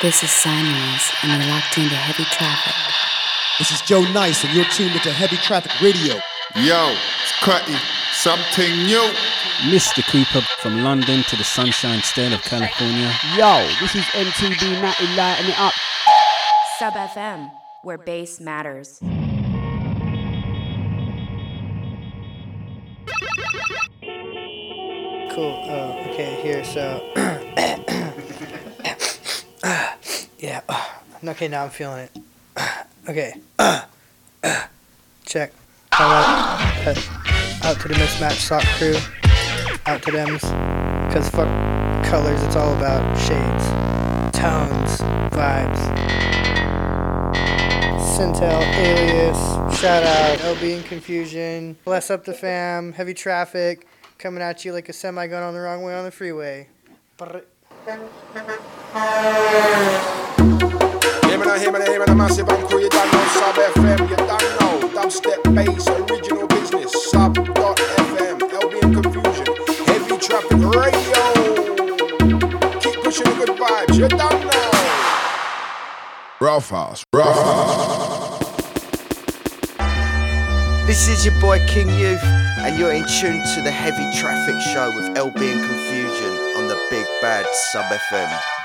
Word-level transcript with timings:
This 0.00 0.22
is 0.22 0.30
Signals, 0.30 1.10
and 1.24 1.32
you're 1.32 1.50
locked 1.50 1.76
into 1.76 1.96
heavy 1.96 2.22
traffic. 2.30 2.72
This 3.58 3.72
is 3.72 3.80
Joe 3.80 4.02
Nice, 4.12 4.44
and 4.44 4.54
you're 4.54 4.64
tuned 4.66 4.92
into 4.92 5.10
Heavy 5.10 5.34
Traffic 5.38 5.72
Radio. 5.80 6.14
Yo, 6.54 6.94
it's 7.20 7.32
Cutty. 7.40 7.74
Something 8.12 8.84
new. 8.84 9.10
Mr. 9.66 10.06
Cooper 10.08 10.46
from 10.60 10.84
London 10.84 11.24
to 11.24 11.34
the 11.34 11.42
Sunshine 11.42 12.00
State 12.02 12.32
of 12.32 12.40
California. 12.42 13.12
Yo, 13.36 13.66
this 13.80 13.96
is 13.96 14.04
MTV 14.14 14.80
Natty 14.80 15.16
lighting 15.16 15.50
it 15.50 15.58
up. 15.58 15.74
Sub 16.78 16.94
FM, 16.94 17.50
where 17.82 17.98
bass 17.98 18.38
matters. 18.38 19.00
Cool. 25.34 25.54
Oh, 25.66 26.06
okay, 26.12 26.38
here, 26.40 26.62
so. 26.62 27.02
yeah. 30.38 30.60
Okay, 31.24 31.48
now 31.48 31.64
I'm 31.64 31.70
feeling 31.70 32.08
it. 32.08 32.16
Okay. 33.08 33.32
Check. 35.24 35.52
Right. 35.92 36.84
Uh, 36.86 37.66
out 37.66 37.80
to 37.80 37.88
the 37.88 37.96
mismatched 37.98 38.42
sock 38.42 38.62
crew. 38.76 38.94
Out 39.86 40.02
to 40.02 40.12
them. 40.12 40.34
Because 41.08 41.28
fuck 41.30 41.48
colors, 42.04 42.42
it's 42.42 42.54
all 42.54 42.76
about 42.76 43.18
shades, 43.18 43.64
tones, 44.38 45.00
vibes. 45.32 45.80
Centel, 47.98 48.62
Alias, 48.76 49.80
shout 49.80 50.02
out, 50.02 50.38
LB 50.38 50.78
in 50.78 50.82
Confusion, 50.84 51.76
Bless 51.84 52.10
Up 52.10 52.24
the 52.24 52.34
Fam, 52.34 52.92
Heavy 52.92 53.14
Traffic, 53.14 53.86
coming 54.18 54.42
at 54.42 54.64
you 54.64 54.72
like 54.72 54.88
a 54.88 54.92
semi 54.92 55.26
gun 55.26 55.42
on 55.42 55.54
the 55.54 55.60
wrong 55.60 55.82
way 55.82 55.94
on 55.94 56.04
the 56.04 56.10
freeway. 56.10 56.68
Massive 62.28 62.48
you 62.48 62.88
don't 62.90 63.12
know 63.12 63.24
Sub 63.28 63.54
FM, 63.54 64.10
you 64.10 64.16
don't 64.16 64.28
know 64.60 64.88
Dubstep 64.92 65.40
bass, 65.54 65.88
original 65.88 66.46
business, 66.48 67.10
Sub.fm, 67.10 68.38
LB 68.38 68.82
in 68.82 68.92
Confusion, 68.92 69.46
Heavy 69.86 70.16
Traffic 70.18 70.60
Radio. 70.74 71.22
Keep 72.80 72.96
pushing 73.02 73.24
the 73.24 73.34
good 73.38 73.56
vibes, 73.56 73.94
you 73.96 74.08
don't 74.08 74.44
know. 74.44 74.70
This 80.86 81.08
is 81.08 81.24
your 81.24 81.40
boy 81.40 81.64
King 81.66 81.88
Youth, 81.98 82.22
and 82.24 82.78
you're 82.78 82.92
in 82.92 83.06
tune 83.20 83.42
to 83.54 83.62
the 83.62 83.70
Heavy 83.70 84.04
Traffic 84.18 84.60
Show 84.60 84.90
with 84.96 85.16
LB 85.16 85.40
and 85.40 85.64
Confusion 85.64 86.32
on 86.56 86.68
the 86.68 86.76
Big 86.90 87.06
Bad 87.22 87.46
Sub 87.72 87.84
FM. 87.86 88.57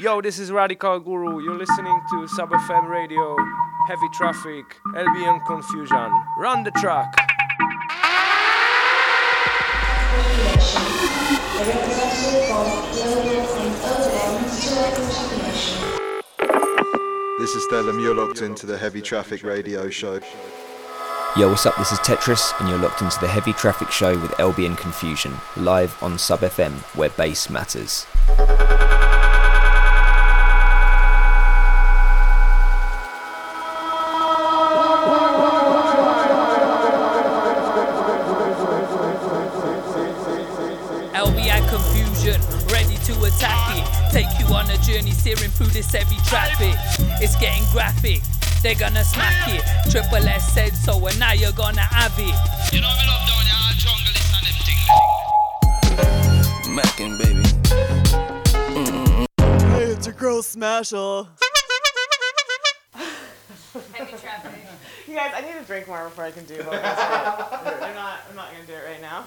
Yo, 0.00 0.20
this 0.20 0.38
is 0.38 0.52
Radical 0.52 1.00
Guru. 1.00 1.42
You're 1.42 1.58
listening 1.58 2.00
to 2.10 2.28
Sub 2.28 2.50
FM 2.50 2.88
Radio, 2.88 3.36
Heavy 3.88 4.08
Traffic, 4.12 4.64
LB 4.94 5.26
and 5.26 5.44
Confusion. 5.44 6.12
Run 6.38 6.62
the 6.62 6.70
track. 6.70 7.12
This 17.40 17.56
is 17.56 17.66
Stellum, 17.66 18.00
you're 18.00 18.14
locked 18.14 18.42
into 18.42 18.66
the 18.66 18.78
Heavy 18.78 19.02
Traffic 19.02 19.42
Radio 19.42 19.90
Show. 19.90 20.20
Yo, 21.36 21.48
what's 21.48 21.66
up? 21.66 21.76
This 21.76 21.90
is 21.90 21.98
Tetris, 21.98 22.52
and 22.60 22.68
you're 22.68 22.78
locked 22.78 23.02
into 23.02 23.18
the 23.18 23.26
Heavy 23.26 23.52
Traffic 23.52 23.90
Show 23.90 24.16
with 24.20 24.30
LB 24.32 24.64
and 24.64 24.78
Confusion, 24.78 25.34
live 25.56 26.00
on 26.00 26.20
Sub 26.20 26.38
FM, 26.38 26.74
where 26.94 27.10
bass 27.10 27.50
matters. 27.50 28.06
This 45.78 45.92
heavy 45.92 46.16
traffic. 46.26 46.74
It's 47.22 47.36
getting 47.36 47.62
graphic, 47.70 48.20
they're 48.64 48.74
gonna 48.74 49.04
smack 49.04 49.46
it. 49.46 49.62
Triple 49.92 50.26
S 50.26 50.52
said 50.52 50.74
so, 50.74 51.06
and 51.06 51.16
now 51.20 51.32
you're 51.32 51.52
gonna 51.52 51.82
have 51.82 52.14
it. 52.18 52.34
You 52.72 52.80
know 52.80 52.90
me 52.98 53.06
love 53.06 53.28
down 53.28 53.46
your 53.46 53.76
jungle, 53.78 54.10
it's 54.10 54.34
on 54.34 54.42
them 56.66 56.74
Mackin' 56.74 57.16
baby. 57.16 57.44
Hey, 59.76 59.92
it's 59.92 60.06
your 60.06 60.16
girl 60.16 60.42
Smasher. 60.42 61.28
You 65.06 65.14
guys, 65.14 65.32
I 65.34 65.40
need 65.40 65.58
to 65.58 65.64
drink 65.64 65.88
more 65.88 66.04
before 66.04 66.24
I 66.24 66.30
can 66.30 66.44
do 66.44 66.56
what 66.56 66.74
I'm 66.74 66.82
I'm 67.82 67.94
not. 67.94 68.18
I'm 68.28 68.36
not 68.36 68.52
gonna 68.52 68.66
do 68.66 68.74
it 68.74 68.84
right 68.86 69.00
now. 69.00 69.24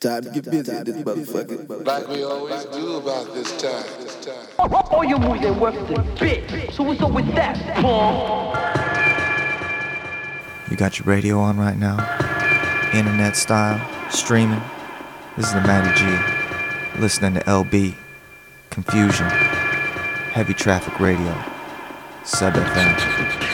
Time 0.00 0.22
to 0.22 0.30
get 0.30 0.44
busy 0.50 0.76
in 0.76 0.84
this 0.84 0.96
motherfucker. 0.96 1.86
Like 1.86 2.08
we 2.08 2.22
always 2.22 2.64
do 2.66 2.96
about 2.96 3.34
this 3.34 3.50
time. 3.60 3.84
This 4.00 4.24
time. 4.24 4.72
All 4.90 5.04
your 5.04 5.18
moves 5.18 5.44
ain't 5.44 5.58
worth 5.58 5.74
the 5.88 6.02
bit. 6.20 6.72
So 6.72 6.82
what's 6.82 7.00
up 7.00 7.12
with 7.12 7.26
that, 7.34 7.56
Paul? 7.76 8.54
You 10.70 10.76
got 10.76 10.98
your 10.98 11.06
radio 11.06 11.38
on 11.38 11.58
right 11.58 11.76
now? 11.76 11.96
Internet 12.94 13.36
style? 13.36 13.80
Streaming? 14.10 14.60
This 15.36 15.46
is 15.46 15.54
the 15.54 15.60
Matty 15.62 15.94
G. 15.98 17.00
Listening 17.00 17.34
to 17.34 17.40
LB. 17.40 17.94
Confusion. 18.70 19.26
Heavy 19.28 20.54
Traffic 20.54 20.98
Radio. 21.00 21.32
Sub 22.24 22.54
FM. 22.54 23.47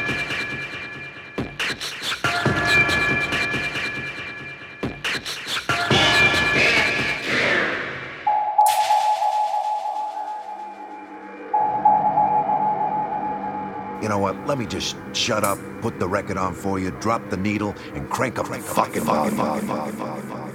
Let 14.47 14.59
me 14.59 14.67
just 14.67 14.97
shut 15.15 15.43
up, 15.43 15.59
put 15.81 15.99
the 15.99 16.07
record 16.07 16.37
on 16.37 16.55
for 16.55 16.79
you, 16.79 16.91
drop 17.01 17.31
the 17.31 17.37
needle, 17.37 17.75
and 17.95 18.09
crank 18.11 18.39
up 18.39 18.49
the 18.49 18.59
fucking 18.59 19.03
volume. 19.05 20.54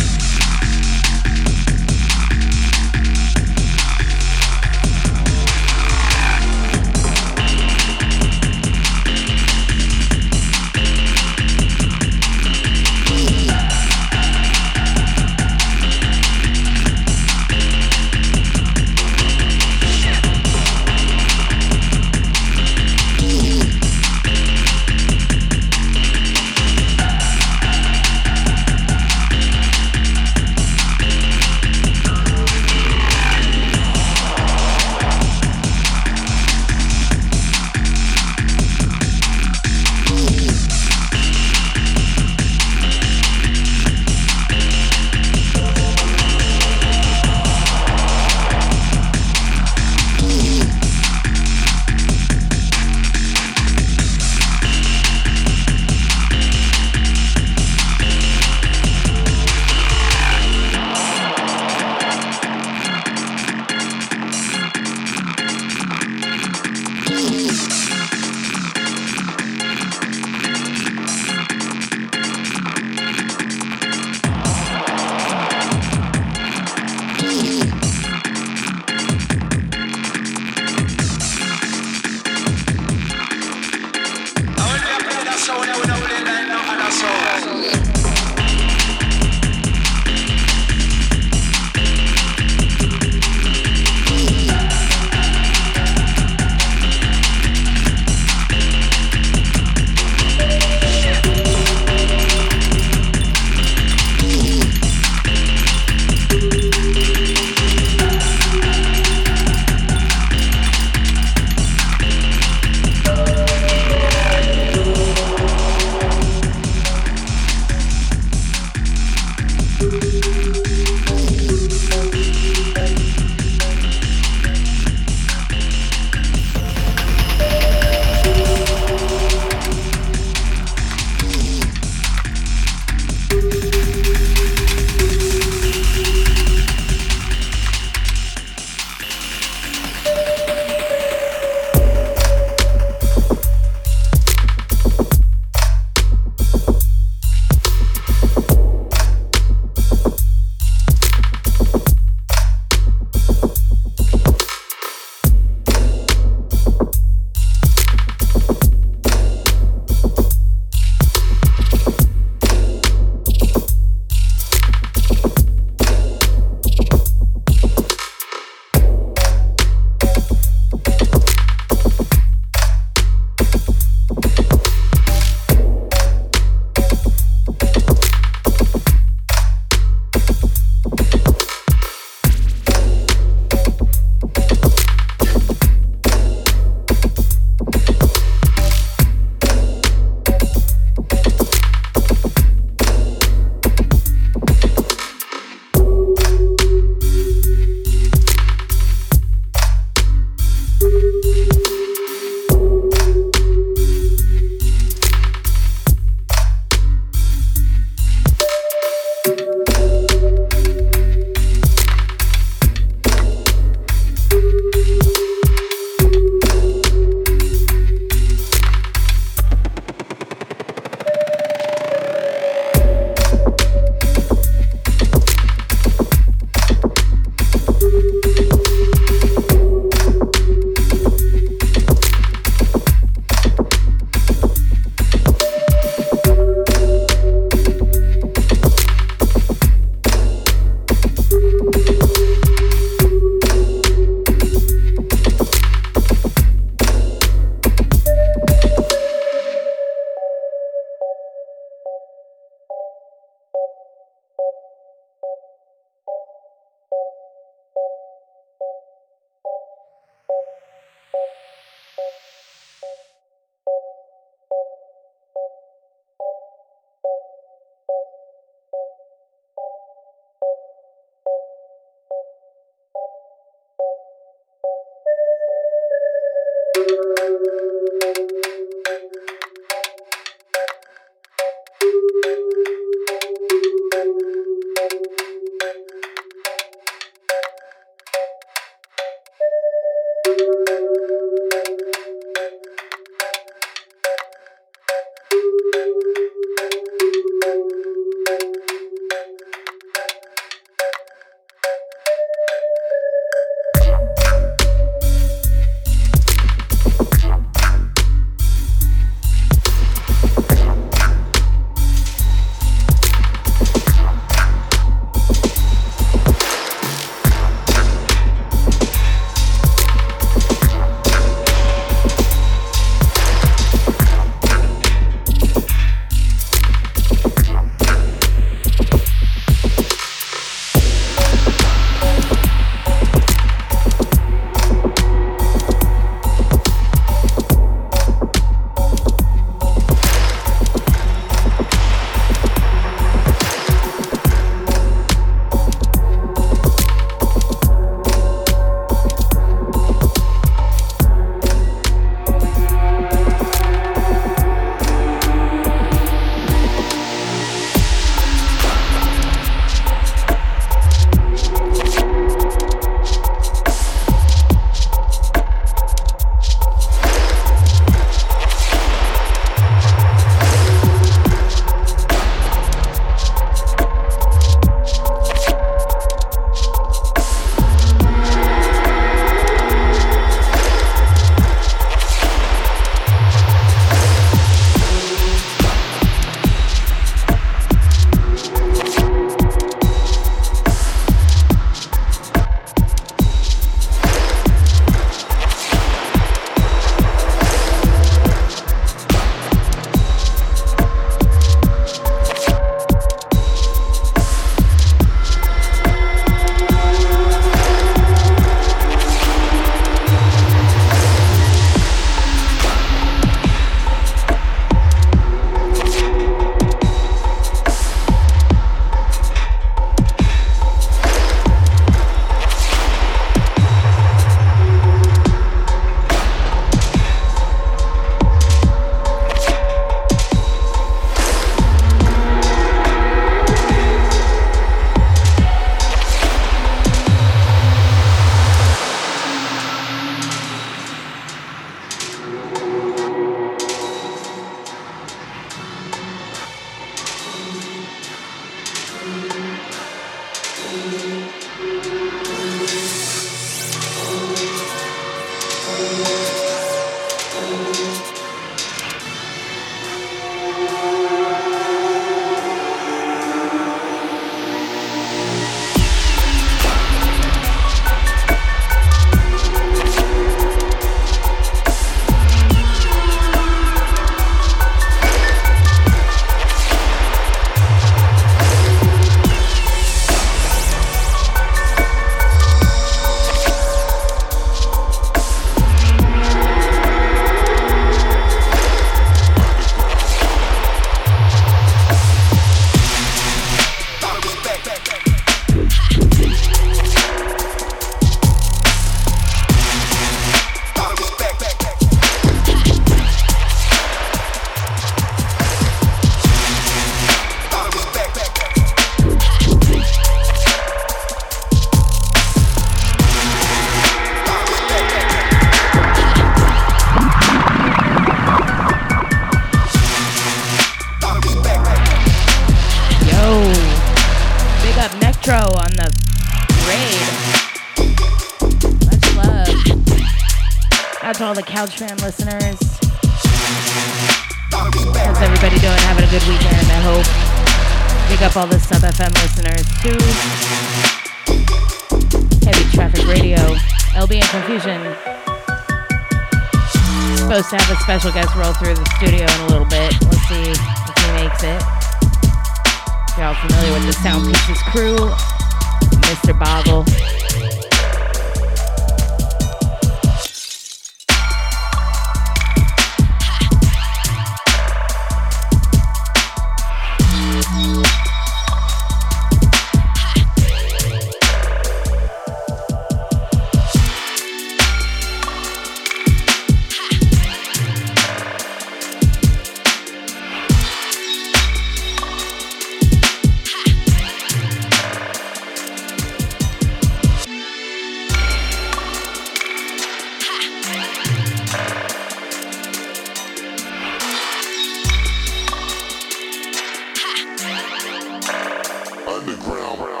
underground. 599.11 600.00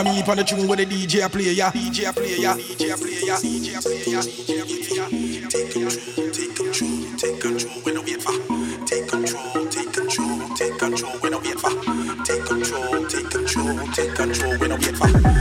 over 0.00 0.12
me 0.12 0.22
on 0.22 0.36
the 0.36 0.44
tune 0.44 0.68
with 0.68 0.78
the 0.78 0.86
DJ 0.86 1.30
player. 1.30 1.52
Yeah. 1.52 1.70
DJ 1.72 2.14
player. 2.14 2.36
Yeah. 2.36 2.54
DJ 2.54 2.96
player. 2.96 3.20
Yeah. 3.26 3.36
DJ 3.36 3.82
player. 3.82 4.02
Yeah. 4.06 4.22
DJ 4.22 4.68
player. 4.88 5.06
Yeah. 5.10 5.48
Take 5.48 5.72
control. 5.72 6.30
Take 6.30 6.56
control. 6.56 7.16
Take 7.16 7.40
control. 7.40 7.82
We 7.84 7.92
no 7.92 8.02
wait 8.02 8.22
for. 8.22 8.32
Take 8.86 9.08
control. 9.08 9.66
Take 9.68 9.92
control. 9.92 10.56
Take 10.56 10.78
control. 10.78 11.12
We 11.22 11.30
no 11.30 11.38
wait 11.38 11.60
for. 11.60 11.70
Take 12.24 12.44
control. 12.44 13.06
Take 13.08 13.30
control. 13.30 13.86
Take 13.92 14.14
control. 14.14 14.58
We 14.58 14.68
no 14.68 14.76
wait 14.76 14.96
for. 14.96 15.39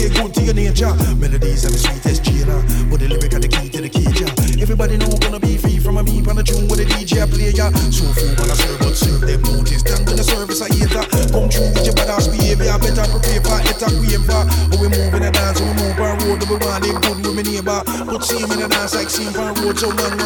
say 0.00 0.08
good 0.08 0.32
to 0.34 0.40
your 0.42 0.54
nature. 0.54 0.92
Melodies 1.20 1.64
are 1.68 1.72
the 1.72 1.78
sweetest 1.78 2.24
jailer, 2.24 2.56
uh, 2.56 2.88
but 2.88 3.00
the 3.00 3.08
lyric 3.08 3.34
are 3.36 3.42
the 3.44 3.48
key 3.48 3.68
to 3.68 3.80
the 3.84 3.88
cage. 3.88 4.24
Everybody 4.60 4.96
know 4.96 5.12
gonna 5.20 5.40
be 5.40 5.56
free 5.56 5.78
from 5.78 5.98
a 5.98 6.04
beat 6.04 6.26
on 6.28 6.38
a 6.38 6.42
tune 6.42 6.68
with 6.68 6.80
a 6.80 6.86
DJ 6.88 7.28
player. 7.28 7.68
So 7.92 8.08
food 8.16 8.36
when 8.40 8.48
I 8.48 8.56
serve, 8.56 8.78
but 8.80 8.96
serve 8.96 9.20
them 9.20 9.42
notice. 9.44 9.84
Stand 9.84 10.06
when 10.08 10.16
the 10.16 10.24
service 10.24 10.62
I 10.64 10.68
hate 10.72 10.92
Come 11.32 11.48
true 11.52 11.68
with 11.76 11.84
your 11.84 11.96
badass 11.96 12.32
behavior. 12.32 12.76
Better 12.80 13.06
prepare 13.12 13.42
for 13.44 13.60
it 13.60 13.80
and 13.80 13.96
waver. 14.00 14.42
When 14.72 14.78
we 14.80 14.88
move 14.88 15.14
in 15.14 15.22
a 15.28 15.30
dance, 15.30 15.60
we 15.60 15.72
move 15.76 16.00
on 16.00 16.16
road, 16.24 16.40
we 16.48 16.56
want 16.56 16.80
them 16.80 16.96
good 17.04 17.18
with 17.20 17.36
me 17.36 17.42
neighbor. 17.44 17.80
But 17.84 18.24
see 18.24 18.40
him 18.40 18.52
in 18.56 18.64
a 18.64 18.68
dance 18.68 18.94
like 18.96 19.10
seeing 19.10 19.36
on 19.36 19.52
road, 19.60 19.76
so 19.76 19.92
man 19.92 20.19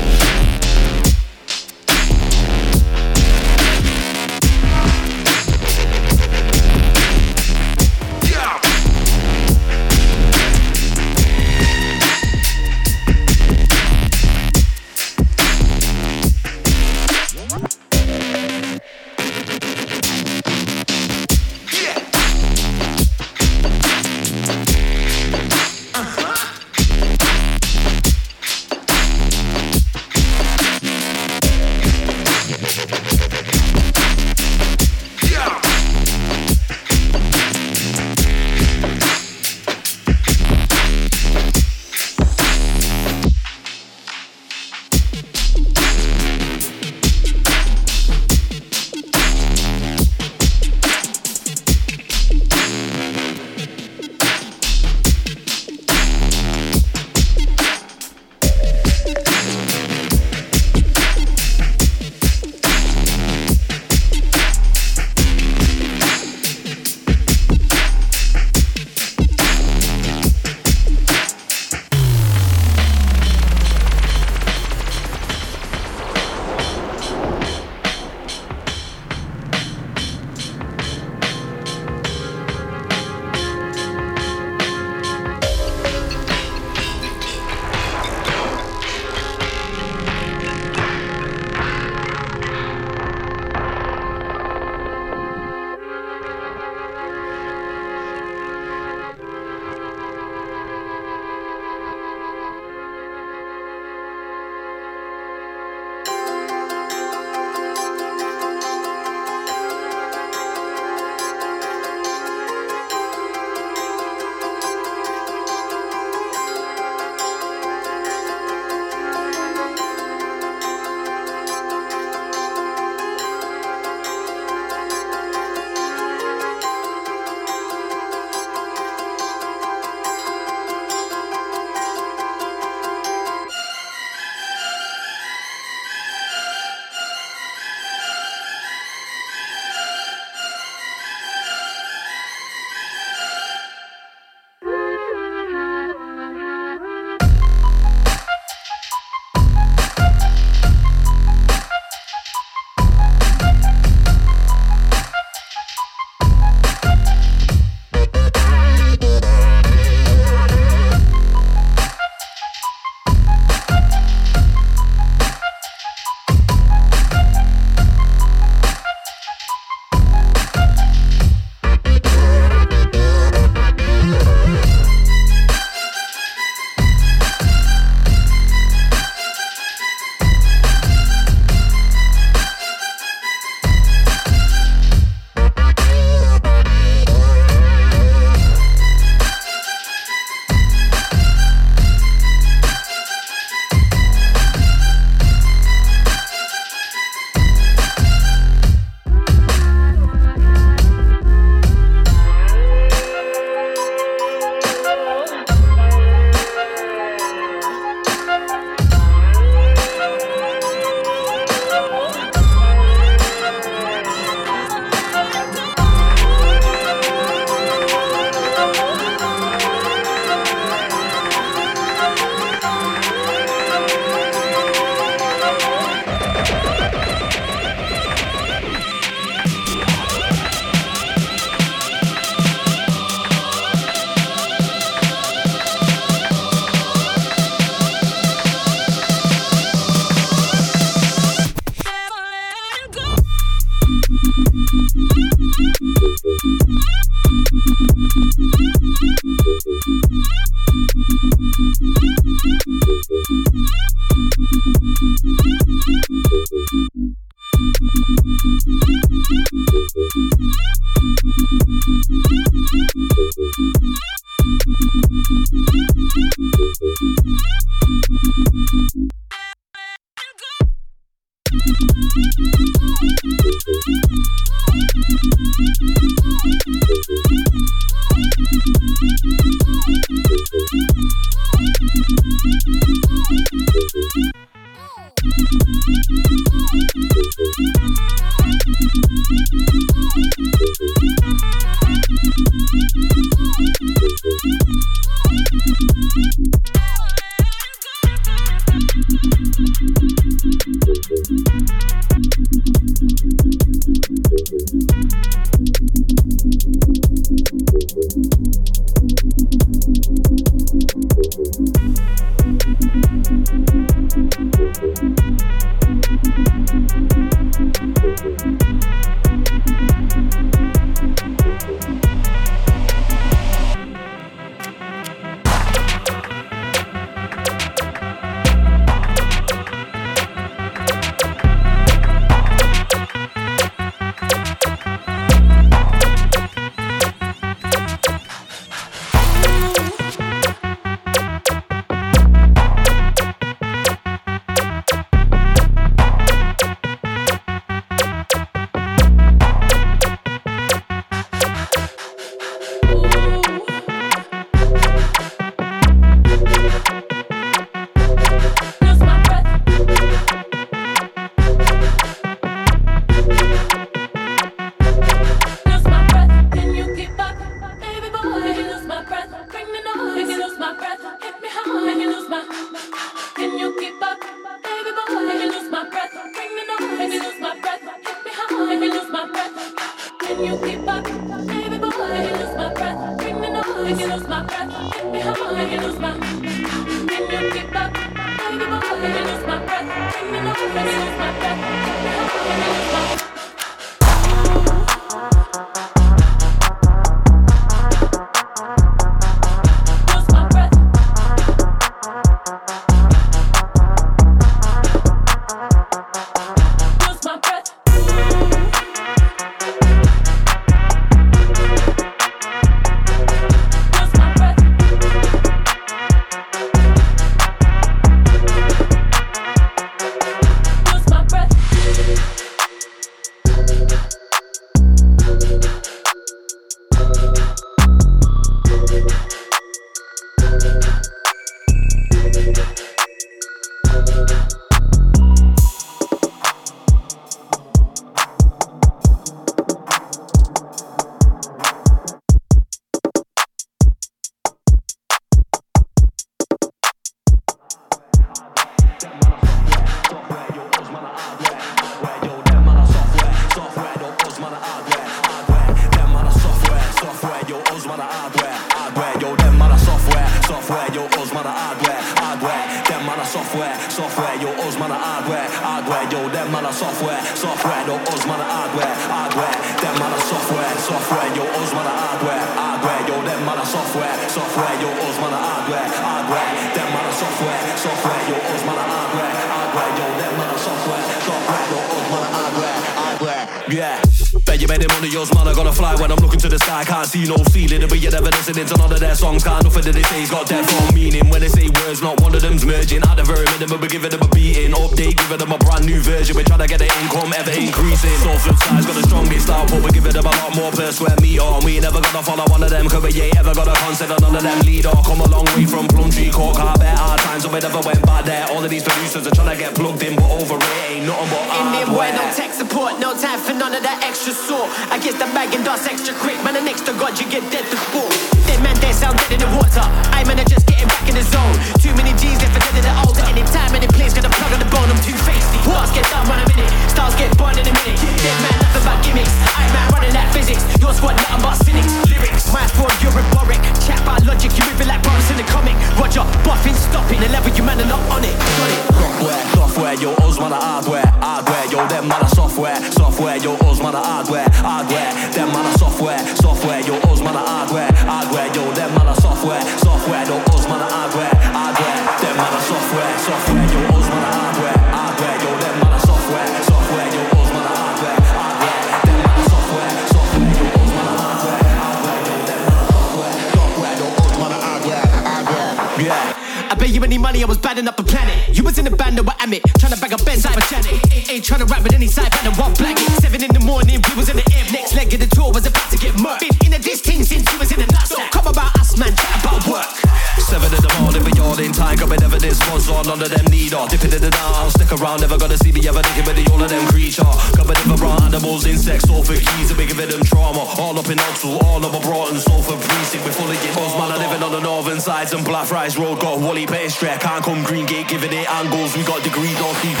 gate, 597.92 598.08
giving 598.08 598.32
it 598.32 598.48
angles. 598.48 598.96
We 598.96 599.04
got 599.04 599.20
degrees 599.20 599.58
on 599.60 599.72
C3. 599.84 600.00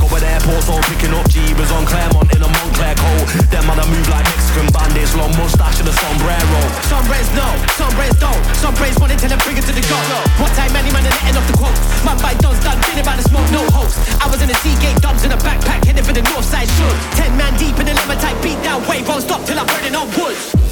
Got 0.00 0.20
the 0.24 0.28
airport, 0.32 0.62
so 0.64 0.74
picking 0.88 1.12
up 1.12 1.28
Jeebus 1.28 1.68
on 1.76 1.84
Claremont 1.84 2.32
in 2.32 2.40
a 2.40 2.48
Moncler 2.48 2.96
coat. 2.96 3.26
Them 3.52 3.64
man, 3.68 3.76
I 3.76 3.84
move 3.92 4.08
like 4.08 4.24
Mexican 4.32 4.68
bandits, 4.72 5.12
long 5.12 5.32
mustache 5.36 5.78
and 5.80 5.88
a 5.88 5.94
sombrero. 6.00 6.60
Some 6.88 7.04
brains 7.04 7.28
know, 7.36 7.52
some 7.76 7.92
brains 7.92 8.16
don't. 8.16 8.42
Some 8.56 8.74
brains 8.80 8.96
want 8.96 9.12
to 9.12 9.18
tell 9.20 9.28
them 9.28 9.40
bring 9.44 9.60
it 9.60 9.66
to 9.68 9.74
the 9.76 9.84
goal. 9.84 10.04
No. 10.08 10.20
One 10.40 10.52
time, 10.56 10.72
many 10.72 10.88
man, 10.90 11.04
and 11.04 11.12
the 11.12 11.24
end 11.28 11.36
of 11.36 11.44
the 11.44 11.54
quote. 11.60 11.76
My 12.02 12.16
bike 12.18 12.40
done 12.40 12.56
done, 12.64 12.80
been 12.96 13.04
by 13.04 13.16
the 13.20 13.26
smoke, 13.28 13.48
no 13.52 13.62
host. 13.76 14.00
I 14.24 14.26
was 14.32 14.40
in 14.40 14.48
a 14.48 14.56
Seagate, 14.64 14.96
dubs 15.04 15.22
in 15.24 15.30
a 15.32 15.38
backpack, 15.44 15.84
heading 15.84 16.04
for 16.04 16.16
the 16.16 16.24
north 16.32 16.48
side, 16.48 16.70
sure. 16.80 16.94
Ten 17.20 17.36
man 17.36 17.52
deep 17.60 17.76
in 17.76 17.86
the 17.86 17.94
lemon 17.94 18.18
type, 18.18 18.40
beat 18.40 18.58
that 18.64 18.80
wave, 18.88 19.04
won't 19.06 19.22
stop 19.22 19.44
till 19.44 19.58
I'm 19.60 19.68
burning 19.68 19.94
on 19.94 20.08
woods. 20.16 20.67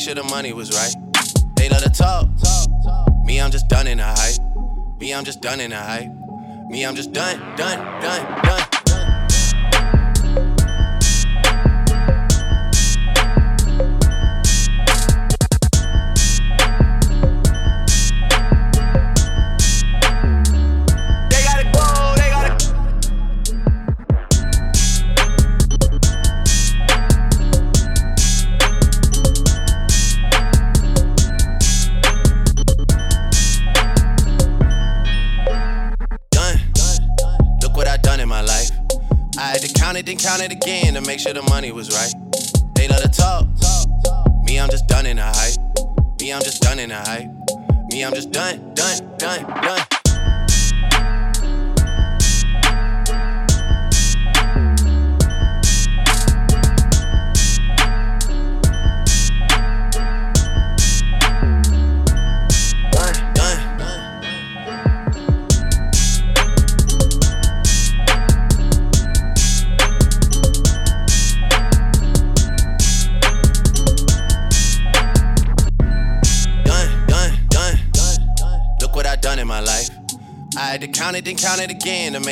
make 0.00 0.04
sure 0.06 0.14
the 0.14 0.22
money 0.30 0.50
was 0.54 0.70
right. 0.70 0.79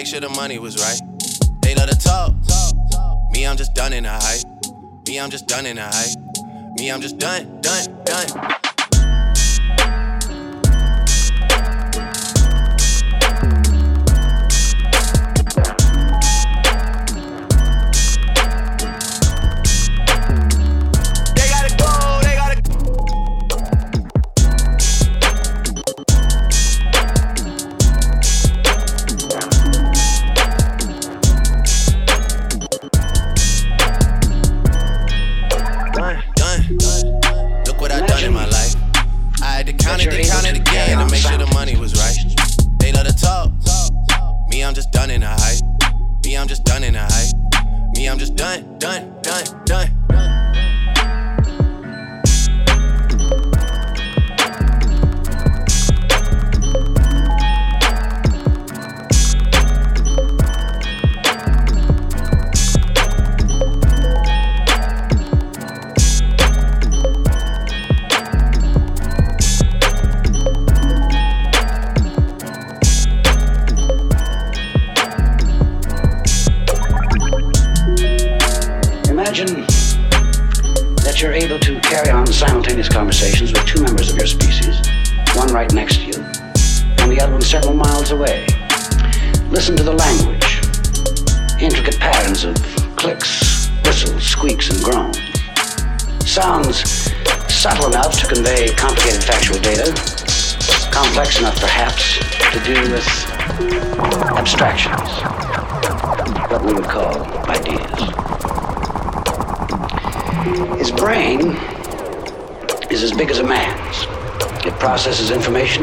sure 0.09 0.21
the 0.21 0.29
money 0.31 0.59
was 0.59 0.79
right. 0.81 1.01
They 1.61 1.75
love 1.75 1.91
to 1.91 1.99
talk. 1.99 2.33
Me, 3.31 3.47
I'm 3.47 3.59
just 3.59 3.75
done 3.75 3.93
in 3.93 4.05
the 4.05 4.11
hype. 4.11 5.07
Me, 5.07 5.21
I'm 5.21 5.29
just 5.29 5.47
done 5.47 5.67
in 5.67 5.77
the 5.77 5.83
hype. 5.83 6.79
Me, 6.79 6.91
I'm 6.91 7.03
just 7.03 7.19
done. 7.19 7.58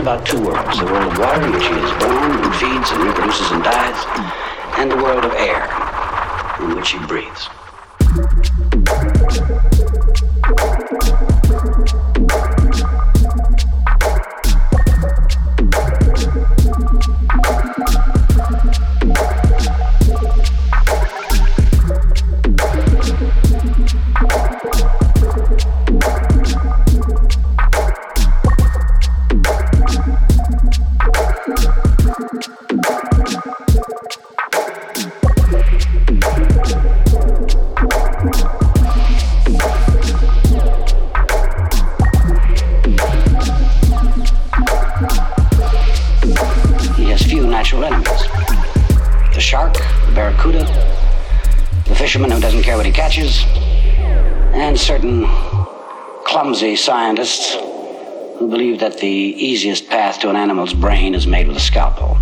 about 0.06 0.24
two 0.24 0.45
the 59.00 59.08
easiest 59.08 59.89
path 59.89 60.20
to 60.20 60.30
an 60.30 60.36
animal's 60.36 60.74
brain 60.74 61.14
is 61.16 61.28
made 61.28 61.48
with 61.48 61.58
a 61.58 61.62
scalpel. 61.62 62.18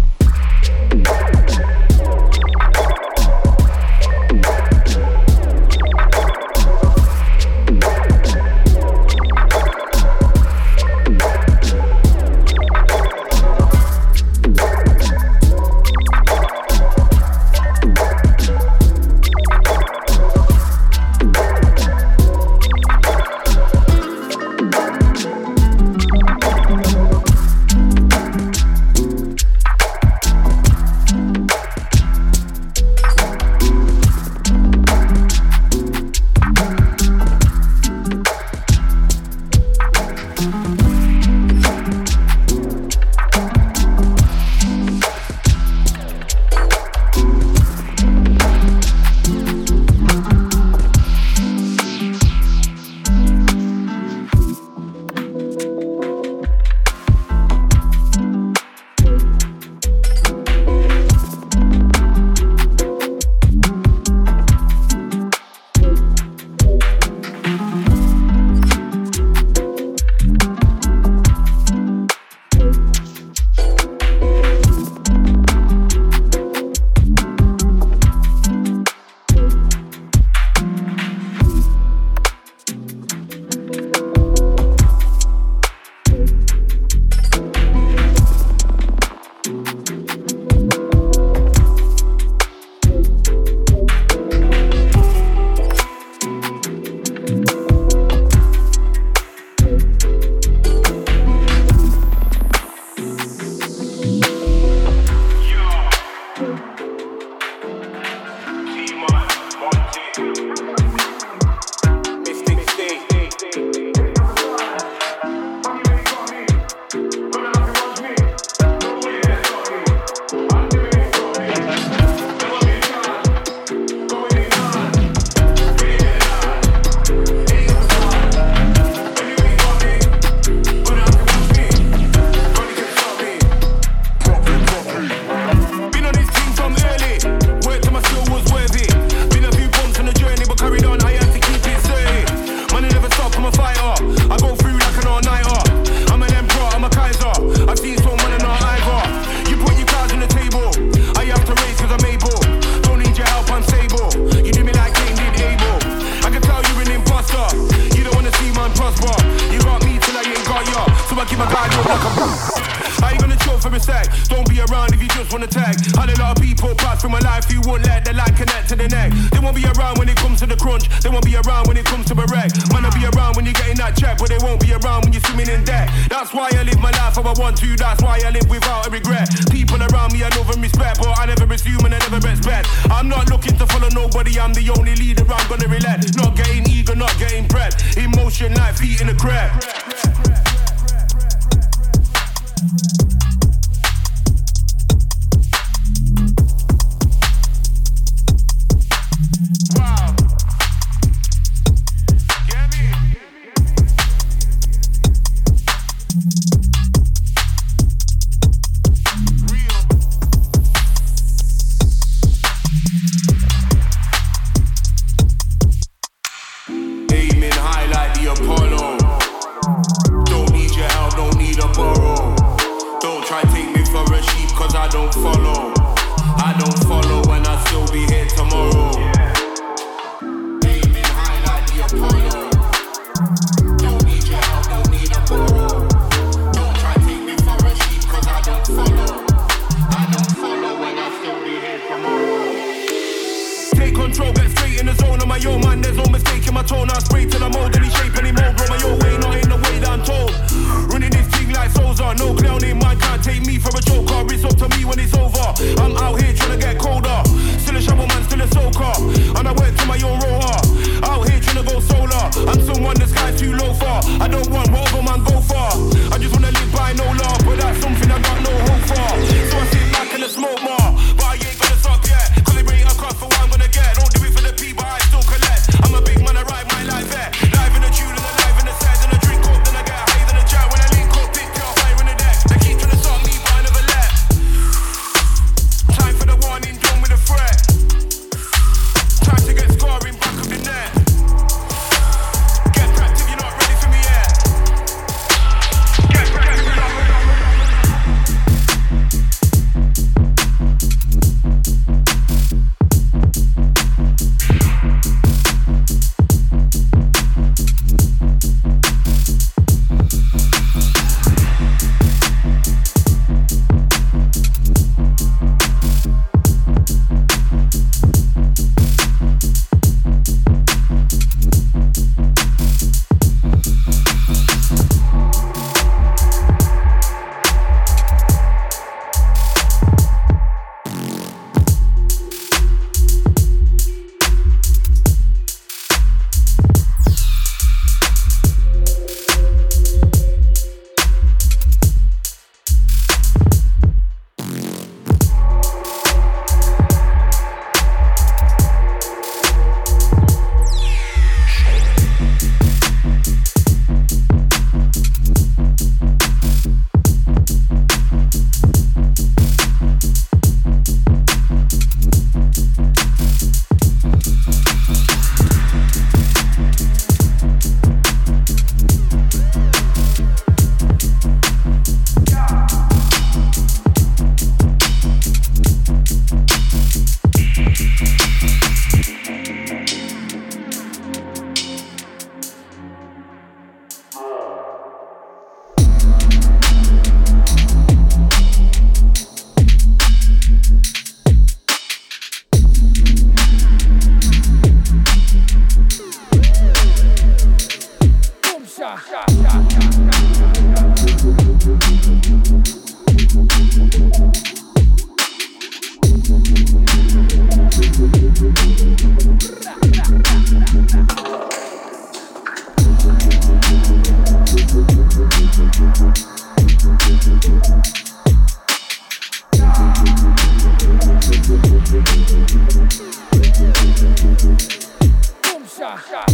shock. 425.97 426.32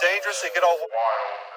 dangerous? 0.00 0.40
They 0.42 0.48
get 0.54 0.64
all 0.64 0.78
wild. 0.78 1.49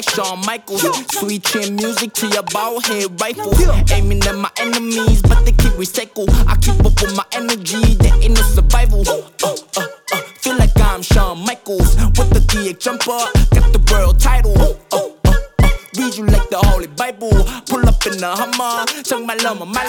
like 0.00 0.14
Shawn 0.14 0.40
Michaels. 0.46 0.82
Switching 1.12 1.76
music 1.76 2.12
to 2.14 2.26
your 2.28 2.42
bald 2.44 2.86
head 2.86 3.20
rifle. 3.20 3.52
Aiming 3.92 4.22
at 4.22 4.34
my 4.34 4.50
enemies, 4.58 5.22
but 5.22 5.44
they 5.44 5.52
keep 5.52 5.72
recycle. 5.72 6.28
I 6.46 6.56
keep 6.56 6.78
up 6.84 7.00
with 7.00 7.16
my 7.16 7.24
energy, 7.32 7.94
that 7.96 8.18
ain't 8.22 8.34
no 8.34 8.42
survival. 8.42 9.02
Uh, 9.06 9.28
uh, 9.44 9.56
uh, 9.76 9.86
uh, 10.12 10.20
feel 10.40 10.56
like 10.56 10.70
I'm 10.76 11.02
Shawn 11.02 11.44
Michaels 11.44 11.96
with 11.96 12.30
the 12.30 12.40
DX 12.48 12.78
jumper. 12.80 13.20
Got 13.54 13.72
the 13.72 13.92
world 13.92 14.18
title. 14.18 14.56
Uh, 14.58 14.74
uh, 14.92 15.10
uh, 15.28 15.68
read 15.96 16.16
you 16.16 16.26
like 16.26 16.48
the 16.48 16.58
Holy 16.58 16.86
Bible. 16.86 17.30
Pull 17.68 17.86
up 17.86 18.06
in 18.06 18.16
the 18.18 18.30
Hummer, 18.30 18.86
talk 19.02 19.24
my 19.26 19.34
love, 19.36 19.58
my 19.68 19.84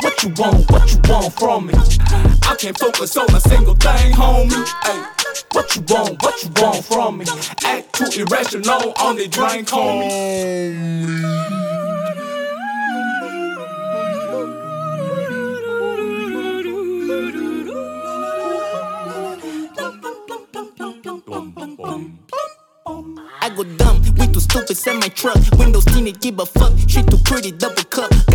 what 0.00 0.22
you 0.22 0.30
want? 0.36 0.70
What 0.70 0.92
you 0.92 1.00
want 1.08 1.32
from 1.34 1.66
me? 1.66 1.74
I 2.42 2.56
can't 2.58 2.78
focus 2.78 3.16
on 3.16 3.34
a 3.34 3.40
single 3.40 3.74
thing, 3.74 4.12
homie 4.12 5.19
what 5.52 5.76
you 5.76 5.82
want? 5.82 6.22
What 6.22 6.42
you 6.42 6.50
want 6.56 6.84
from 6.84 7.18
me? 7.18 7.26
Act 7.64 7.92
too 7.92 8.22
irrational 8.22 8.92
on 8.98 9.16
the 9.16 9.28
drink, 9.28 9.72
me. 9.72 10.10
I 23.42 23.48
go 23.56 23.64
dumb, 23.64 24.02
we 24.18 24.26
too 24.26 24.40
stupid, 24.40 24.76
send 24.76 25.00
my 25.00 25.08
truck. 25.08 25.38
Windows 25.58 25.84
tinted, 25.86 26.20
give 26.20 26.38
a 26.38 26.46
fuck. 26.46 26.72
She 26.88 27.02
too 27.02 27.18
pretty, 27.24 27.52
double 27.52 27.84
cup. 27.84 28.29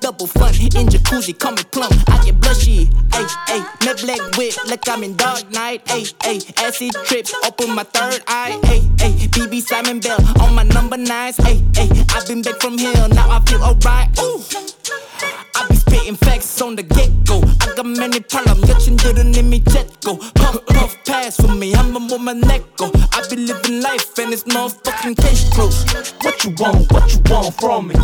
Double 0.00 0.26
fun. 0.26 0.54
In 0.76 0.86
jacuzzi, 0.88 1.38
call 1.38 1.52
me 1.52 1.62
plump. 1.70 1.92
I 2.08 2.24
get 2.24 2.38
blushy, 2.40 2.86
ayy, 3.10 3.28
ayy. 3.48 3.84
Net 3.84 4.00
black 4.02 4.36
whip, 4.36 4.54
like 4.68 4.88
I'm 4.88 5.02
in 5.02 5.16
Dark 5.16 5.50
Knight, 5.50 5.84
ayy, 5.86 6.12
ayy. 6.20 6.62
Acid 6.62 6.94
trips, 7.04 7.34
open 7.46 7.74
my 7.74 7.84
third 7.84 8.22
eye, 8.26 8.58
ayy, 8.64 8.82
ayy. 8.98 9.28
BB 9.28 9.62
Simon 9.62 10.00
Bell 10.00 10.18
on 10.40 10.54
my 10.54 10.62
number 10.62 10.96
nines, 10.96 11.38
ayy, 11.38 11.60
ayy. 11.72 12.14
I've 12.14 12.26
been 12.26 12.42
back 12.42 12.60
from 12.60 12.78
hell, 12.78 13.08
now 13.08 13.30
I 13.30 13.40
feel 13.40 13.62
alright, 13.62 14.08
ooh. 14.20 14.77
I 15.55 15.67
be 15.67 15.75
spitting 15.75 16.15
facts 16.15 16.61
on 16.61 16.75
the 16.75 16.83
get 16.83 17.11
go. 17.25 17.41
I 17.61 17.73
got 17.75 17.85
many 17.85 18.19
problems, 18.19 18.69
여친들은 18.69 19.33
이미 19.35 19.63
jetgo. 19.63 20.19
Puff, 20.35 20.65
puff, 20.67 20.95
pass 21.05 21.37
for 21.37 21.53
me, 21.53 21.73
I'm 21.75 21.95
a 21.95 21.99
woman 21.99 22.39
neck 22.41 22.63
go. 22.77 22.91
I 23.11 23.21
be 23.29 23.35
living 23.37 23.81
life 23.81 24.17
and 24.19 24.33
it's 24.33 24.43
motherfucking 24.43 25.17
cash 25.17 25.49
flow. 25.53 25.69
What 26.21 26.43
you 26.43 26.55
want, 26.59 26.91
what 26.91 27.11
you 27.13 27.19
want 27.29 27.53
from 27.59 27.87
me? 27.89 27.95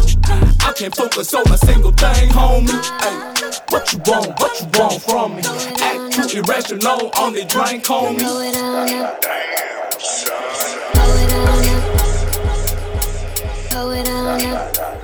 I 0.61 0.73
can't 0.75 0.95
focus 0.95 1.33
on 1.33 1.47
a 1.51 1.57
single 1.57 1.91
thing, 1.91 2.29
homie. 2.29 2.69
Ay, 3.01 3.59
what 3.69 3.91
you 3.93 3.99
want, 4.05 4.39
what 4.39 4.59
you 4.59 4.67
want 4.79 5.01
from 5.01 5.35
me? 5.35 5.41
Act 5.79 6.29
too 6.29 6.39
irrational 6.39 7.09
on 7.17 7.33
the 7.33 7.45
drink, 7.45 7.85
homie. 7.85 8.19
Pull 8.19 8.41
it 8.41 8.55
on 8.57 8.89
up. 8.99 9.21
Pull 13.71 13.91
it 13.91 14.07
on 14.09 14.45
up. 14.45 15.02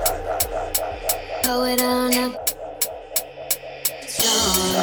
Throw 1.51 1.65
it 1.65 1.81
on 1.81 2.13
up. 2.13 2.31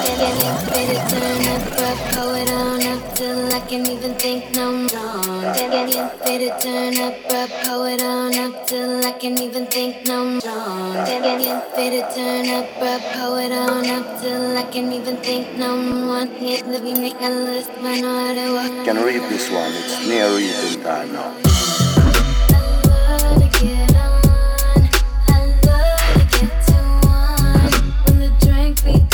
Baby, 0.05 0.31
baby, 0.69 0.97
turn 1.09 1.47
up, 1.49 1.65
up. 1.81 1.99
Throw 2.13 2.35
it 2.35 2.51
on 2.53 2.83
up 2.93 3.15
till 3.15 3.55
I 3.55 3.61
can't 3.61 3.89
even 3.89 4.13
think 4.17 4.55
no 4.55 4.73
more. 4.73 5.55
Baby, 5.55 5.97
baby, 6.27 6.53
turn 6.61 6.99
up, 6.99 7.17
up. 7.33 7.49
Throw 7.65 7.87
it 7.87 8.03
on 8.03 8.35
up 8.35 8.67
till 8.67 9.03
I 9.03 9.13
can't 9.13 9.41
even 9.41 9.65
think 9.65 10.07
no 10.07 10.27
more. 10.27 11.05
Baby, 11.07 11.49
baby, 11.75 12.03
turn 12.15 12.51
up, 12.51 12.69
up. 12.83 13.01
Throw 13.15 13.37
it 13.37 13.51
on 13.51 13.87
up 13.89 14.21
till 14.21 14.59
I 14.59 14.65
can't 14.65 14.93
even 14.93 15.17
think 15.25 15.57
no 15.57 15.75
more. 15.75 16.27
Can't 16.37 16.69
live, 16.69 16.83
make 16.83 17.19
a 17.23 17.31
list, 17.31 17.71
but 17.81 17.99
no. 18.03 18.85
Can 18.85 18.97
read 19.03 19.23
this 19.31 19.49
one, 19.51 19.73
it's 19.73 20.07
near 20.07 20.29
reading 20.37 20.83
time 20.83 21.15
now. 21.15 21.49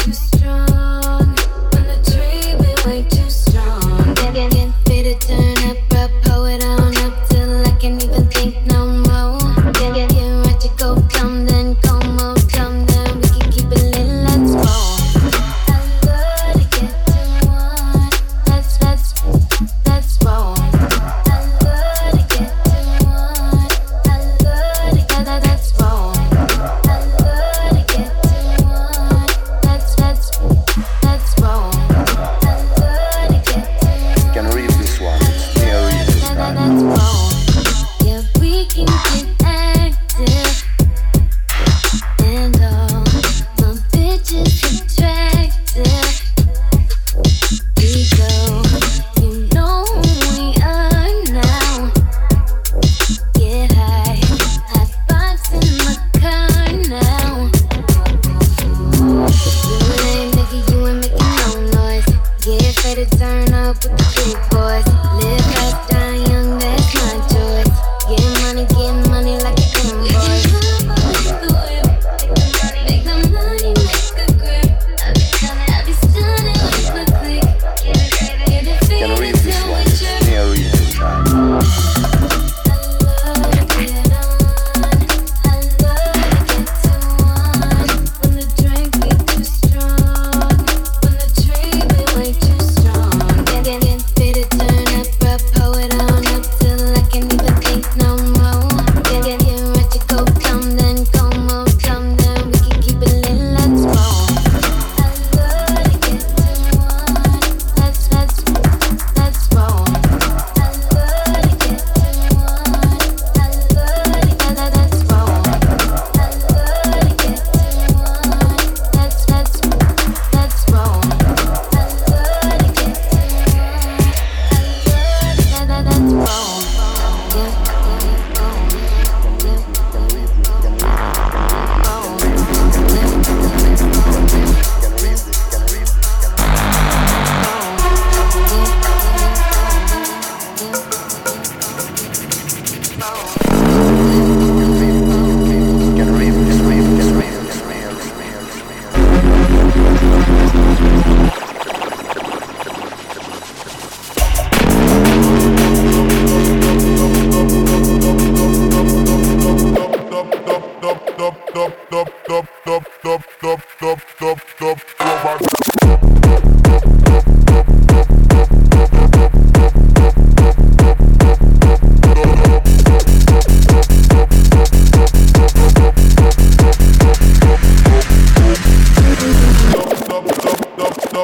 too 0.05 0.13
strong. 0.13 0.74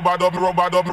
rubber 0.04 0.18
dub, 0.18 0.36
rubber 0.36 0.70
dub, 0.70 0.88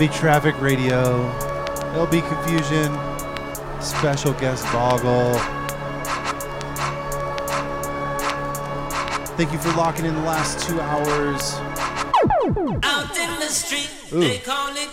be 0.00 0.08
Traffic 0.08 0.58
Radio. 0.62 1.30
There'll 1.92 2.06
be 2.06 2.22
Confusion. 2.22 2.90
Special 3.82 4.32
guest 4.32 4.64
Boggle. 4.72 5.34
Thank 9.36 9.52
you 9.52 9.58
for 9.58 9.68
locking 9.76 10.06
in 10.06 10.14
the 10.14 10.22
last 10.22 10.66
two 10.66 10.80
hours. 10.80 11.52
Out 12.82 13.14
in 13.14 13.40
the 13.40 13.50
street, 13.50 13.90
Ooh. 14.14 14.20
they 14.20 14.38
call 14.38 14.70
it. 14.74 14.88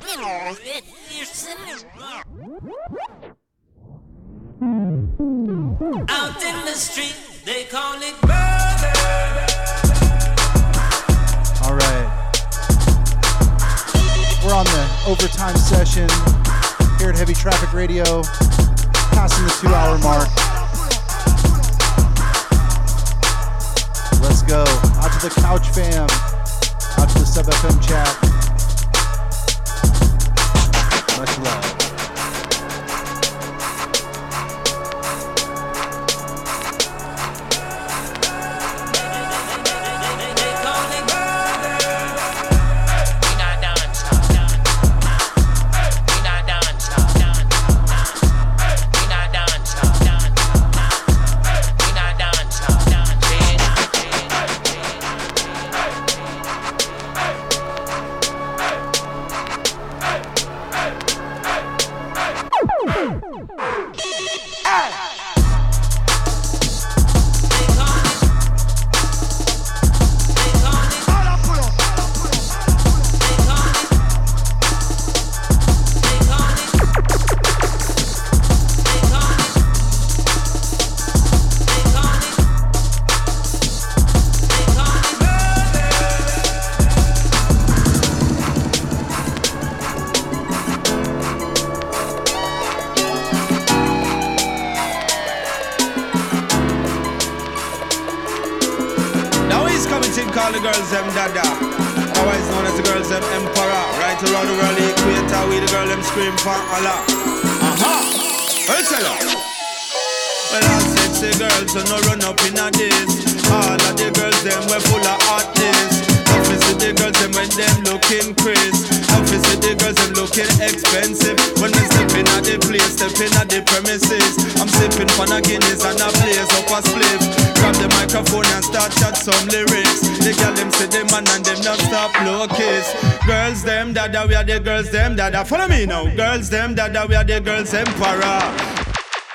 the 134.48 134.60
girls 134.60 134.90
them 134.92 135.16
dada. 135.16 135.44
Follow 135.46 135.68
me 135.68 135.86
now, 135.86 136.04
girls 136.16 136.50
them 136.50 136.74
dada. 136.74 137.06
We 137.08 137.16
are 137.16 137.24
the 137.24 137.40
girls 137.42 137.74
emperor. 137.74 138.42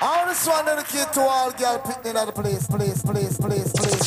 I 0.05 0.25
just 0.27 0.47
want 0.47 0.67
to 0.67 0.75
dedicate 0.75 1.13
to 1.13 1.21
all 1.21 1.51
girl 1.51 1.79
picnic 1.79 2.15
at 2.15 2.25
the 2.25 2.33
place, 2.33 2.67
place, 2.67 3.01
place, 3.01 3.37
place, 3.37 3.71
place. 3.71 4.02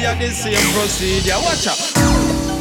you 0.00 0.14
the 0.14 0.30
same 0.30 0.72
procedure. 0.74 1.34
Watch 1.42 1.66
out. 1.66 2.57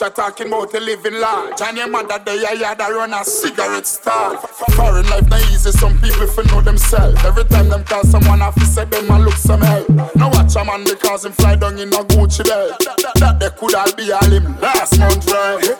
Picture 0.00 0.14
talking 0.14 0.48
about 0.48 0.74
a 0.74 0.80
living 0.80 1.20
large. 1.20 1.60
And 1.60 1.76
your 1.76 1.88
mother 1.88 2.20
there, 2.24 2.54
you 2.54 2.64
had 2.64 2.80
a 2.80 2.92
run 2.92 3.12
a 3.12 3.24
cigarette 3.24 3.86
stall. 3.86 4.36
Foreign 4.76 5.06
life 5.08 5.28
not 5.28 5.40
easy, 5.50 5.70
some 5.72 5.98
people 6.00 6.26
for 6.26 6.44
know 6.44 6.60
themselves. 6.60 7.22
Every 7.24 7.44
time 7.44 7.68
them 7.68 7.84
call 7.84 8.04
someone 8.04 8.42
off, 8.42 8.60
say 8.62 8.84
them 8.84 9.10
a 9.10 9.18
look 9.18 9.34
some 9.34 9.60
help. 9.60 9.88
Now 10.16 10.30
watch 10.30 10.56
a 10.56 10.64
man 10.64 10.84
because 10.84 11.24
him 11.24 11.32
fly 11.32 11.56
down 11.56 11.78
in 11.78 11.88
a 11.88 12.04
Gucci 12.04 12.44
belt. 12.44 12.78
That, 12.80 13.12
that 13.16 13.40
they 13.40 13.50
could 13.50 13.74
all 13.74 13.92
be 13.94 14.12
all 14.12 14.24
him 14.24 14.58
last 14.60 14.98
month, 14.98 15.30
right? 15.30 15.79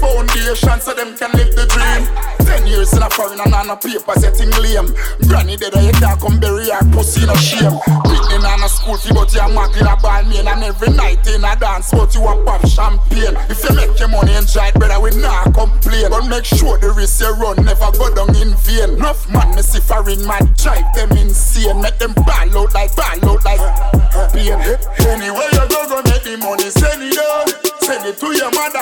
Foundation 0.00 0.80
so 0.80 0.94
them 0.94 1.16
can 1.16 1.32
live 1.32 1.54
the 1.56 1.66
dream. 1.66 2.02
Ten 2.46 2.66
years 2.66 2.92
in 2.92 3.02
a 3.02 3.10
foreign 3.10 3.40
and 3.40 3.54
on 3.54 3.70
a 3.70 3.76
paper 3.76 4.14
setting 4.16 4.50
lame. 4.62 4.92
Granny 5.28 5.56
dead, 5.56 5.74
you 5.74 5.92
can't 5.98 6.20
come 6.20 6.38
bury 6.40 6.68
her 6.70 6.84
pussy 6.92 7.26
no 7.26 7.34
shame. 7.34 7.78
Whitney 8.06 8.44
on 8.44 8.62
a 8.62 8.68
school 8.68 8.96
fee, 8.96 9.12
but 9.14 9.32
you 9.32 9.40
a 9.40 9.48
maggle 9.48 9.88
a 9.88 9.96
Balmain. 10.00 10.46
And 10.46 10.64
every 10.64 10.90
night 10.90 11.26
in 11.26 11.44
a 11.44 11.56
dance, 11.56 11.90
but 11.90 12.14
you 12.14 12.26
a 12.26 12.32
pop 12.44 12.66
champagne. 12.66 13.36
If 13.48 13.62
you 13.64 13.74
make 13.76 13.98
your 13.98 14.08
money 14.08 14.34
enjoy 14.34 14.68
it, 14.68 14.74
brother, 14.74 15.00
we 15.00 15.10
not 15.16 15.54
complain. 15.54 16.10
But 16.10 16.26
make 16.28 16.44
sure 16.44 16.78
the 16.78 16.92
risk 16.92 17.20
you 17.20 17.30
run 17.34 17.64
never 17.64 17.90
go 17.92 18.12
down 18.14 18.34
in 18.36 18.54
vain. 18.66 18.98
Enough 18.98 19.30
man, 19.30 19.54
me 19.54 19.62
see 19.62 19.80
foreign 19.80 20.26
man 20.26 20.52
drive 20.58 20.86
them 20.94 21.12
insane. 21.16 21.80
Make 21.80 21.98
them 21.98 22.12
ball 22.14 22.50
out 22.58 22.74
like 22.74 22.94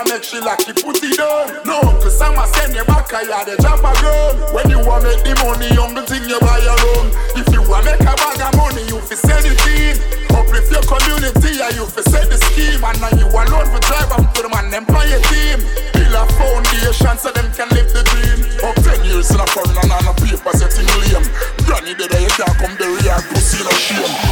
mother, 0.01 0.15
make 0.15 0.25
she 0.25 0.41
like 0.41 0.69
it, 0.69 0.83
put 0.83 1.03
it 1.03 1.17
down. 1.17 1.65
No, 1.65 1.81
Uncle 1.81 2.11
Sam 2.11 2.39
a 2.39 2.47
send 2.47 2.75
you 2.75 2.85
back, 2.85 3.13
I 3.13 3.25
had 3.25 3.49
a 3.49 3.55
a 3.57 3.93
gun. 4.01 4.55
When 4.55 4.71
you 4.71 4.81
want 4.85 5.05
make 5.05 5.23
the 5.25 5.35
money, 5.45 5.69
young 5.75 5.95
thing 6.07 6.25
you 6.29 6.39
buy 6.41 6.59
your 6.59 6.79
own. 6.97 7.13
If 7.37 7.49
you 7.53 7.63
want 7.69 7.85
make 7.85 8.01
a 8.01 8.15
bag 8.17 8.41
of 8.41 8.53
money, 8.57 8.85
you 8.89 9.01
fi 9.01 9.15
send 9.15 9.47
it 9.47 9.61
in. 9.67 9.97
Uplift 10.33 10.71
your 10.71 10.85
community, 10.85 11.59
yeah, 11.59 11.73
you 11.75 11.87
fi 11.87 12.03
set 12.03 12.29
the 12.31 12.39
scheme. 12.51 12.83
And 12.85 13.01
now 13.01 13.13
you 13.17 13.27
alone 13.29 13.69
for 13.69 13.83
drive 13.85 14.13
up 14.13 14.33
to 14.35 14.43
the 14.43 14.49
man, 14.49 14.71
them 14.71 14.87
your 14.89 15.23
team. 15.29 15.61
Build 15.93 16.15
a 16.15 16.23
foundation 16.39 17.17
so 17.19 17.31
them 17.33 17.49
can 17.53 17.69
live 17.75 17.91
the 17.93 18.03
dream. 18.05 18.39
Up 18.65 18.77
ten 18.85 19.01
years 19.05 19.31
in 19.31 19.41
a 19.41 19.47
foreign 19.53 19.77
and 19.77 19.93
on 19.93 20.07
a 20.09 20.13
paper 20.17 20.55
setting 20.57 20.89
lame. 21.03 21.27
Granny 21.67 21.95
dead, 21.95 22.13
you 22.15 22.33
can't 22.37 22.57
come 22.59 22.75
bury 22.77 23.05
her 23.09 23.21
pussy 23.31 23.63
no 23.65 23.73
shame. 23.75 24.30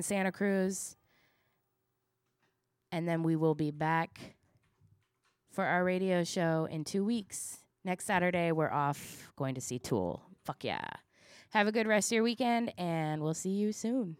in 0.00 0.02
Santa 0.02 0.32
Cruz. 0.32 0.96
And 2.90 3.06
then 3.06 3.22
we 3.22 3.36
will 3.36 3.54
be 3.54 3.70
back 3.70 4.34
for 5.52 5.62
our 5.62 5.84
radio 5.84 6.24
show 6.24 6.66
in 6.70 6.84
two 6.84 7.04
weeks. 7.04 7.58
Next 7.84 8.06
Saturday, 8.06 8.50
we're 8.50 8.72
off 8.72 9.30
going 9.36 9.54
to 9.56 9.60
see 9.60 9.78
Tool. 9.78 10.22
Fuck 10.46 10.64
yeah. 10.64 10.80
Have 11.50 11.66
a 11.66 11.72
good 11.72 11.86
rest 11.86 12.08
of 12.10 12.16
your 12.16 12.22
weekend, 12.22 12.72
and 12.78 13.22
we'll 13.22 13.34
see 13.34 13.50
you 13.50 13.72
soon. 13.72 14.16